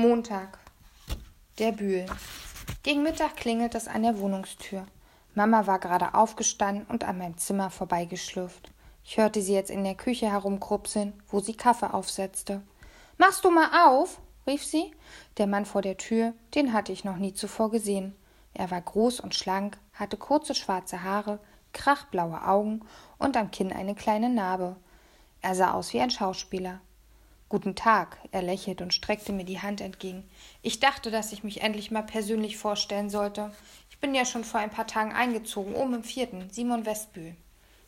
[0.00, 0.58] Montag.
[1.58, 2.06] Der Bühl.
[2.82, 4.86] Gegen Mittag klingelt es an der Wohnungstür.
[5.34, 8.72] Mama war gerade aufgestanden und an meinem Zimmer vorbeigeschlürft.
[9.04, 12.62] Ich hörte sie jetzt in der Küche herumkrupseln, wo sie Kaffee aufsetzte.
[13.18, 14.22] Machst du mal auf?
[14.46, 14.90] rief sie.
[15.36, 18.16] Der Mann vor der Tür, den hatte ich noch nie zuvor gesehen.
[18.54, 21.40] Er war groß und schlank, hatte kurze schwarze Haare,
[21.74, 22.80] krachblaue Augen
[23.18, 24.76] und am Kinn eine kleine Narbe.
[25.42, 26.80] Er sah aus wie ein Schauspieler.
[27.50, 30.22] Guten Tag, er lächelte und streckte mir die Hand entgegen.
[30.62, 33.50] Ich dachte, dass ich mich endlich mal persönlich vorstellen sollte.
[33.90, 37.34] Ich bin ja schon vor ein paar Tagen eingezogen, oben im vierten, Simon Westbühl.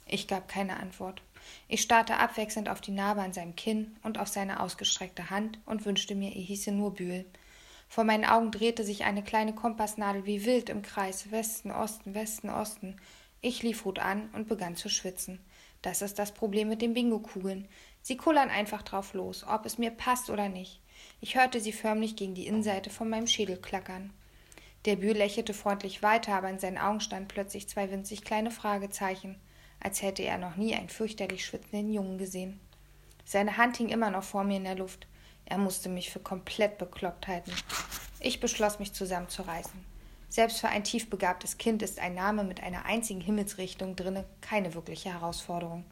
[0.08, 1.22] Ich gab keine Antwort.
[1.68, 5.86] Ich starrte abwechselnd auf die Narbe an seinem Kinn und auf seine ausgestreckte Hand und
[5.86, 7.24] wünschte mir, er hieße nur Bühl.
[7.88, 12.50] Vor meinen Augen drehte sich eine kleine Kompassnadel wie wild im Kreis Westen, Osten, Westen,
[12.50, 12.96] Osten.
[13.40, 15.38] Ich lief Hut an und begann zu schwitzen.
[15.82, 17.68] Das ist das Problem mit den Bingo-Kugeln.
[18.02, 20.80] Sie kullern einfach drauf los, ob es mir passt oder nicht.
[21.20, 24.12] Ich hörte sie förmlich gegen die Innenseite von meinem Schädel klackern.
[24.84, 29.40] Der Bühl lächelte freundlich weiter, aber in seinen Augen standen plötzlich zwei winzig kleine Fragezeichen,
[29.80, 32.60] als hätte er noch nie einen fürchterlich schwitzenden Jungen gesehen.
[33.24, 35.06] Seine Hand hing immer noch vor mir in der Luft.
[35.44, 37.52] Er musste mich für komplett bekloppt halten.
[38.20, 39.84] Ich beschloss, mich zusammenzureißen.
[40.32, 45.12] Selbst für ein tiefbegabtes Kind ist ein Name mit einer einzigen Himmelsrichtung drinne keine wirkliche
[45.12, 45.84] Herausforderung.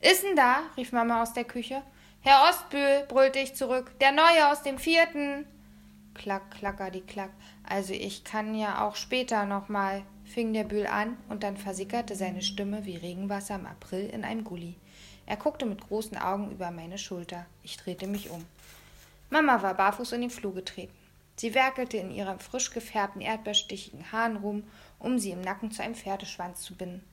[0.00, 0.60] Ist da?
[0.76, 1.82] rief Mama aus der Küche.
[2.20, 3.90] Herr Ostbühl, brüllte ich zurück.
[4.00, 5.46] Der Neue aus dem vierten.
[6.14, 7.30] Klack, klacker, die klack.
[7.68, 12.14] Also ich kann ja auch später noch mal, fing der Bühl an, und dann versickerte
[12.14, 14.76] seine Stimme wie Regenwasser im April in einem Gully.
[15.26, 17.46] Er guckte mit großen Augen über meine Schulter.
[17.64, 18.46] Ich drehte mich um.
[19.28, 20.97] Mama war barfuß in den Flur getreten.
[21.38, 24.64] Sie werkelte in ihren frisch gefärbten, erdbeerstichigen Haaren rum,
[24.98, 27.04] um sie im Nacken zu einem Pferdeschwanz zu binden.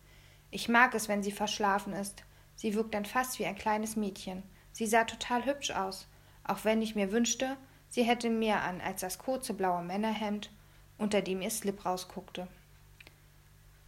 [0.50, 2.24] Ich mag es, wenn sie verschlafen ist.
[2.56, 4.42] Sie wirkt dann fast wie ein kleines Mädchen.
[4.72, 6.08] Sie sah total hübsch aus,
[6.44, 7.56] auch wenn ich mir wünschte,
[7.90, 10.50] sie hätte mehr an als das kurze blaue Männerhemd,
[10.98, 12.48] unter dem ihr Slip rausguckte.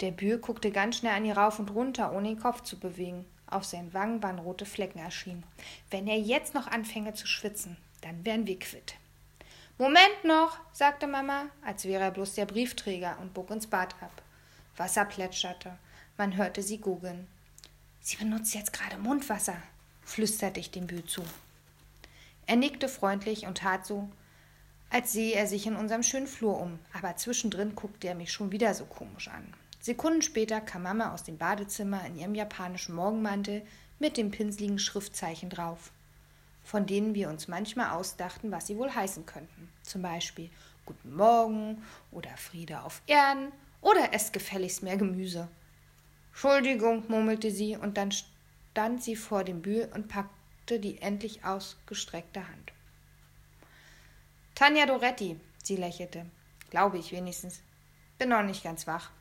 [0.02, 3.26] Der Bühl guckte ganz schnell an ihr rauf und runter, ohne den Kopf zu bewegen.
[3.48, 5.44] Auf seinen Wangen waren rote Flecken erschienen.
[5.90, 8.94] Wenn er jetzt noch anfänge zu schwitzen, dann wären wir quitt.
[9.80, 14.24] Moment noch, sagte Mama, als wäre er bloß der Briefträger und bog ins Bad ab.
[14.76, 15.78] Wasser plätscherte.
[16.18, 17.28] Man hörte sie gurgeln.
[18.02, 19.58] Sie benutzt jetzt gerade Mundwasser,
[20.04, 21.22] flüsterte ich dem Bühl zu.
[22.48, 24.10] Er nickte freundlich und tat so,
[24.90, 28.52] als sehe er sich in unserem schönen Flur um, aber zwischendrin guckte er mich schon
[28.52, 29.54] wieder so komisch an.
[29.80, 33.62] Sekunden später kam Mama aus dem Badezimmer in ihrem japanischen Morgenmantel
[34.00, 35.92] mit dem pinseligen Schriftzeichen drauf,
[36.68, 39.70] von denen wir uns manchmal ausdachten, was sie wohl heißen könnten.
[39.84, 40.50] Zum Beispiel
[40.86, 45.48] Guten Morgen oder Friede auf Erden oder esst gefälligst mehr Gemüse.
[46.32, 52.46] Entschuldigung, murmelte sie, und dann stand sie vor dem Bühl und packte die endlich ausgestreckte
[52.46, 52.74] Hand.
[54.54, 56.26] Tanja Doretti, sie lächelte.
[56.70, 57.62] Glaube ich wenigstens.
[58.18, 59.12] Bin noch nicht ganz wach.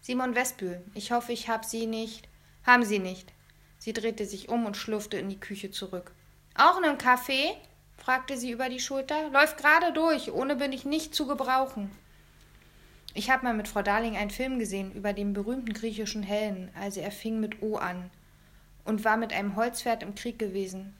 [0.00, 2.28] Simon Westbühl, ich hoffe, ich hab Sie nicht.
[2.64, 3.32] Haben Sie nicht.
[3.78, 6.12] Sie drehte sich um und schlurfte in die Küche zurück.
[6.56, 7.56] Auch nen Kaffee?
[7.96, 9.28] fragte sie über die Schulter.
[9.30, 11.90] Läuft gerade durch, ohne bin ich nicht zu gebrauchen.
[13.12, 17.00] Ich habe mal mit Frau Darling einen Film gesehen über den berühmten griechischen Helden, also
[17.00, 18.10] er fing mit O an
[18.84, 20.94] und war mit einem Holzpferd im Krieg gewesen.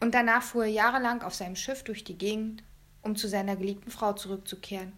[0.00, 2.62] Und danach fuhr er jahrelang auf seinem Schiff durch die Gegend,
[3.02, 4.92] um zu seiner geliebten Frau zurückzukehren.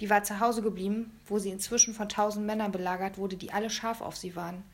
[0.00, 3.70] Die war zu Hause geblieben, wo sie inzwischen von tausend Männern belagert wurde, die alle
[3.70, 4.64] scharf auf sie waren.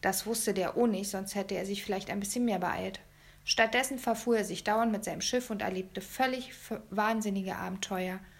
[0.00, 3.00] Das wusste der O nicht, sonst hätte er sich vielleicht ein bisschen mehr beeilt.
[3.44, 6.52] Stattdessen verfuhr er sich dauernd mit seinem Schiff und erlebte völlig
[6.90, 8.20] wahnsinnige Abenteuer–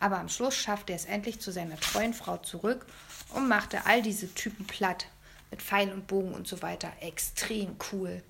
[0.00, 2.86] aber am Schluss schaffte er es endlich zu seiner treuen Frau zurück
[3.34, 5.06] und machte all diese Typen platt,
[5.50, 6.92] mit Pfeil und Bogen und so weiter.
[7.00, 8.22] Extrem cool.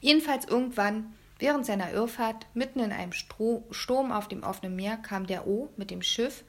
[0.00, 5.26] Jedenfalls irgendwann, während seiner Irrfahrt, mitten in einem Stro Sturm auf dem offenen Meer, kam
[5.26, 6.44] der O mit dem Schiff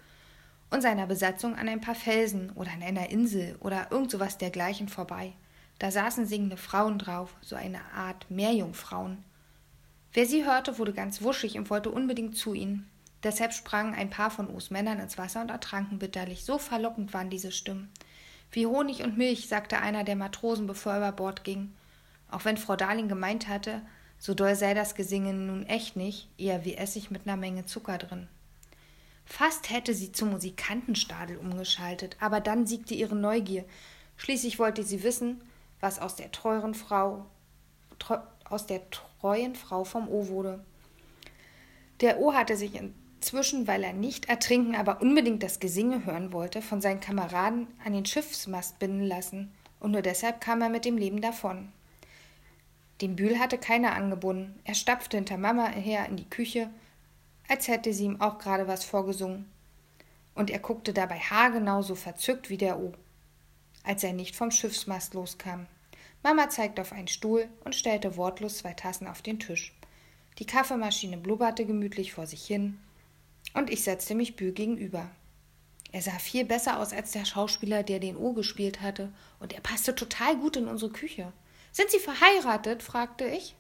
[0.74, 4.90] und seiner Besatzung an ein paar Felsen oder an einer Insel oder irgend sowas dergleichen
[4.90, 5.34] vorbei.
[5.78, 9.24] Da saßen singende Frauen drauf, so eine Art Meerjungfrauen.
[10.14, 12.90] Wer sie hörte, wurde ganz wuschig und wollte unbedingt zu ihnen.
[13.22, 16.44] Deshalb sprangen ein paar von O's Männern ins Wasser und ertranken bitterlich.
[16.44, 17.92] So verlockend waren diese Stimmen.
[18.52, 21.72] Wie Honig und Milch, sagte einer der Matrosen, bevor er über Bord ging.
[22.32, 23.82] Auch wenn Frau Darling gemeint hatte,
[24.18, 28.00] so doll sei das Gesinge nun echt nicht, eher wie Essig mit einer Menge Zucker
[28.00, 28.28] drin.
[29.26, 33.66] Fast hätte sie zum Musikantenstadel umgeschaltet, aber dann siegte ihre Neugier.
[34.18, 35.42] Schließlich wollte sie wissen,
[35.80, 37.26] was aus der teuren Frau,
[38.00, 40.64] treu, aus der treuen Frau vom O wurde.
[42.02, 42.94] Der O hatte sich in
[43.24, 47.94] Inzwischen, weil er nicht ertrinken, aber unbedingt das Gesinge hören wollte, von seinen Kameraden an
[47.94, 49.50] den Schiffsmast binden lassen,
[49.80, 51.72] und nur deshalb kam er mit dem Leben davon.
[53.00, 54.60] Den Bühl hatte keiner angebunden.
[54.66, 56.70] Er stapfte hinter Mama her in die Küche,
[57.48, 59.52] als hätte sie ihm auch gerade was vorgesungen.
[60.36, 62.94] Und er guckte dabei haargenau so verzückt wie der O,
[63.84, 65.68] als er nicht vom Schiffsmast loskam.
[66.24, 69.74] Mama zeigte auf einen Stuhl und stellte wortlos zwei Tassen auf den Tisch.
[70.40, 72.80] Die Kaffeemaschine blubberte gemütlich vor sich hin,
[73.54, 75.12] und ich setzte mich Bühl gegenüber.
[75.92, 79.62] Er sah viel besser aus als der Schauspieler, der den O gespielt hatte, und er
[79.62, 81.32] passte total gut in unsere Küche.
[81.72, 82.82] Sind Sie verheiratet?
[82.82, 83.56] fragte ich.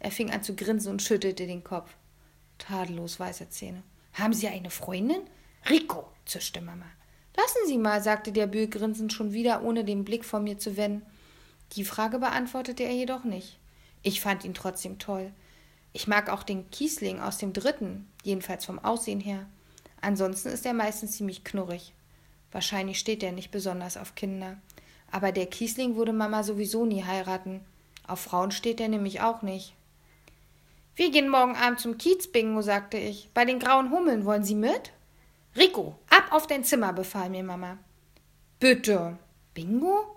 [0.00, 1.90] Er fing an zu grinsen und schüttelte den Kopf.
[2.58, 3.82] Tadellos weiße Zähne.
[4.14, 5.22] Haben Sie eine Freundin?
[5.68, 6.86] Rico, zischte Mama.
[7.36, 10.76] Lassen Sie mal, sagte der Bühl grinsend schon wieder, ohne den Blick von mir zu
[10.76, 11.06] wenden.
[11.72, 13.58] Die Frage beantwortete er jedoch nicht.
[14.02, 15.32] Ich fand ihn trotzdem toll.
[15.92, 19.46] Ich mag auch den Kiesling aus dem dritten, jedenfalls vom Aussehen her.
[20.00, 21.92] Ansonsten ist er meistens ziemlich knurrig.
[22.52, 24.58] Wahrscheinlich steht er nicht besonders auf Kinder.
[25.10, 27.60] Aber der Kiesling würde Mama sowieso nie heiraten.
[28.06, 29.74] Auf Frauen steht er nämlich auch nicht.
[30.98, 33.30] Wir gehen morgen Abend zum Kiezbingo, sagte ich.
[33.32, 34.90] Bei den grauen Hummeln wollen Sie mit?
[35.56, 37.78] Rico, ab auf dein Zimmer, befahl mir Mama.
[38.58, 39.16] Bitte.
[39.54, 40.16] Bingo?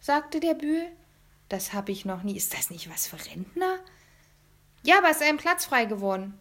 [0.00, 0.86] sagte der Bühl.
[1.50, 2.34] Das hab ich noch nie.
[2.34, 3.78] Ist das nicht was für Rentner?
[4.82, 6.32] Ja, aber ist ein Platz frei geworden.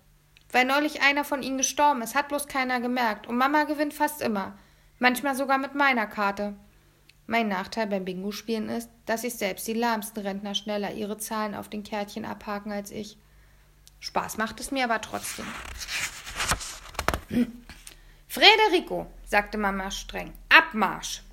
[0.54, 3.28] Weil neulich einer von ihnen gestorben ist, hat bloß keiner gemerkt.
[3.28, 4.58] Und Mama gewinnt fast immer.
[5.00, 6.56] Manchmal sogar mit meiner Karte.
[7.28, 11.68] Mein Nachteil beim Bingo-Spielen ist, dass sich selbst die lahmsten Rentner schneller ihre Zahlen auf
[11.68, 13.18] den Kärtchen abhaken als ich.
[14.01, 15.45] Spaß macht es mir aber trotzdem.
[18.27, 21.24] Frederico, sagte Mama streng, Abmarsch!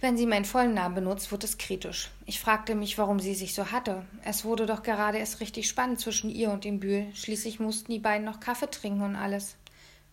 [0.00, 2.10] Wenn sie meinen vollen Namen benutzt, wird es kritisch.
[2.24, 4.06] Ich fragte mich, warum sie sich so hatte.
[4.24, 7.06] Es wurde doch gerade erst richtig spannend zwischen ihr und dem Bühl.
[7.14, 9.56] Schließlich mussten die beiden noch Kaffee trinken und alles.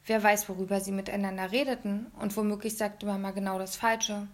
[0.05, 4.27] Wer weiß, worüber sie miteinander redeten, und womöglich sagte Mama genau das Falsche.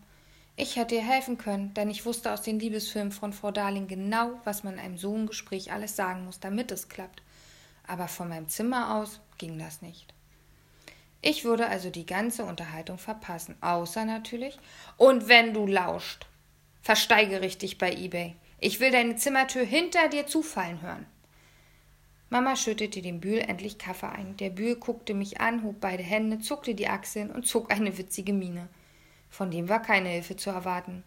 [0.55, 4.39] Ich hätte ihr helfen können, denn ich wusste aus den Liebesfilmen von Frau Darling genau,
[4.43, 7.23] was man in einem so einem Gespräch alles sagen muss, damit es klappt.
[7.87, 10.13] Aber von meinem Zimmer aus ging das nicht.
[11.21, 14.59] Ich würde also die ganze Unterhaltung verpassen, außer natürlich.
[14.97, 16.27] Und wenn du lauscht,
[16.81, 18.35] versteigere ich dich bei eBay.
[18.59, 21.05] Ich will deine Zimmertür hinter dir zufallen hören.
[22.29, 24.37] Mama schüttete dem Bühl endlich Kaffee ein.
[24.37, 28.33] Der Bühl guckte mich an, hob beide Hände, zuckte die Achseln und zog eine witzige
[28.33, 28.67] Miene.
[29.33, 31.03] Von dem war keine Hilfe zu erwarten.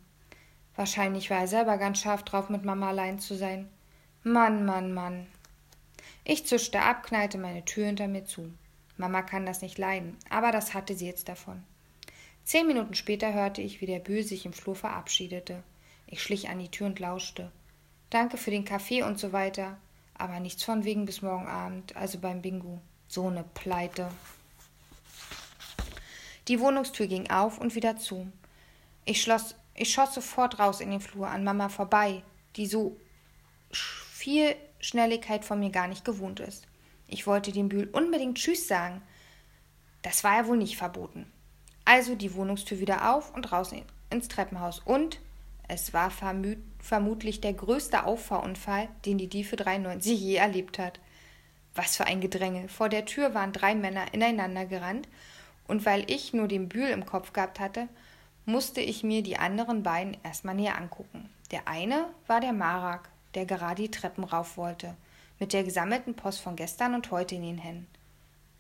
[0.75, 3.69] Wahrscheinlich war er selber ganz scharf drauf, mit Mama allein zu sein.
[4.25, 5.29] Mann, Mann, Mann.
[6.25, 8.53] Ich zischte ab, knallte meine Tür hinter mir zu.
[8.97, 11.63] Mama kann das nicht leiden, aber das hatte sie jetzt davon.
[12.43, 15.63] Zehn Minuten später hörte ich, wie der Bühl sich im Flur verabschiedete.
[16.09, 17.53] Ich schlich an die Tür und lauschte.
[18.11, 19.77] Danke für den Kaffee und so weiter,
[20.19, 22.81] aber nichts von wegen bis morgen Abend, also beim Bingo.
[23.07, 24.09] So ne Pleite.
[26.49, 28.31] Die Wohnungstür ging auf und wieder zu.
[29.05, 32.23] Ich schloss, ich schoss sofort raus in den Flur an Mama vorbei,
[32.57, 32.97] die so
[33.71, 36.67] viel Schnelligkeit von mir gar nicht gewohnt ist.
[37.09, 39.03] Ich wollte dem Bühl unbedingt Tschüss sagen.
[40.03, 41.31] Das war ja wohl nicht verboten.
[41.85, 43.73] Also die Wohnungstür wieder auf und raus
[44.11, 44.81] ins Treppenhaus.
[44.81, 45.21] Und
[45.69, 51.01] es war vermut vermutlich der größte Auffahrunfall, den die Diefe 93 je erlebt hat.
[51.75, 52.69] Was für ein Gedränge.
[52.69, 55.09] Vor der Tür waren drei Männer ineinander gerannt,
[55.69, 57.89] und weil ich nur den Bühl im Kopf gehabt hatte,
[58.45, 61.29] musste ich mir die anderen beiden erstmal näher angucken.
[61.51, 64.95] Der eine war der Marak, der gerade die Treppen rauf wollte
[65.39, 67.87] mit der gesammelten Post von gestern und heute in den Händen.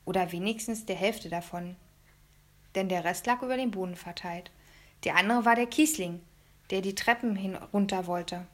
[0.04, 1.76] Oder wenigstens der Hälfte davon.
[2.74, 4.50] Denn der Rest lag über den Boden verteilt.
[5.04, 6.20] Der andere war der Kiesling,
[6.70, 8.46] der die Treppen hinunter wollte.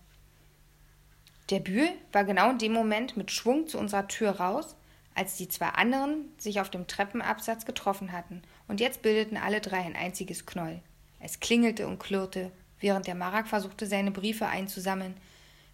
[1.50, 4.76] Der Bühl war genau in dem Moment mit Schwung zu unserer Tür raus,
[5.14, 9.78] als die zwei anderen sich auf dem Treppenabsatz getroffen hatten, und jetzt bildeten alle drei
[9.78, 10.80] ein einziges Knoll.
[11.20, 12.50] Es klingelte und klirrte,
[12.80, 15.16] während der Marak versuchte, seine Briefe einzusammeln.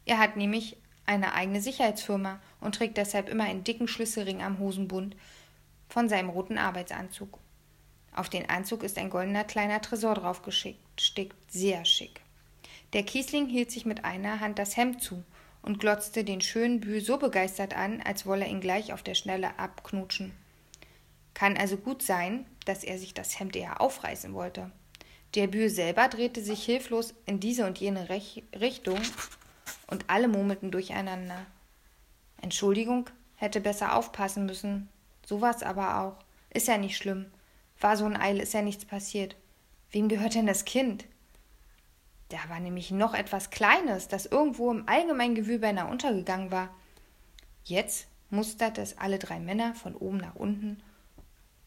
[0.04, 0.76] Er hat nämlich
[1.06, 5.16] eine eigene Sicherheitsfirma und trägt deshalb immer einen dicken Schlüsselring am Hosenbund
[5.88, 7.38] von seinem roten Arbeitsanzug.
[8.14, 12.20] Auf den Anzug ist ein goldener kleiner Tresor draufgestickt, sehr schick.
[12.92, 15.22] Der Kiesling hielt sich mit einer Hand das Hemd zu
[15.62, 19.14] und glotzte den schönen Bühl so begeistert an, als wolle er ihn gleich auf der
[19.14, 20.32] Schnelle abknutschen.
[21.34, 24.70] Kann also gut sein, dass er sich das Hemd eher aufreißen wollte.
[25.34, 29.00] Der Bühl selber drehte sich hilflos in diese und jene Rech Richtung
[29.86, 31.46] und alle murmelten durcheinander.
[32.40, 34.88] Entschuldigung, hätte besser aufpassen müssen.
[35.26, 36.16] So war's aber auch.
[36.50, 37.26] Ist ja nicht schlimm.
[37.80, 39.36] War so ein Eil, ist ja nichts passiert.
[39.90, 41.04] Wem gehört denn das Kind?
[42.28, 46.74] Da war nämlich noch etwas Kleines, das irgendwo im allgemeinen beinahe untergegangen war.
[47.64, 50.82] Jetzt musterte es alle drei Männer von oben nach unten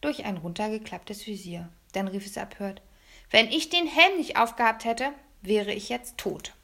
[0.00, 1.68] durch ein runtergeklapptes Visier.
[1.92, 2.82] Dann rief es abhört:
[3.30, 6.54] Wenn ich den Helm nicht aufgehabt hätte, wäre ich jetzt tot.